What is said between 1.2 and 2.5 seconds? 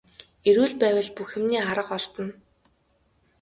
юмны арга олдоно.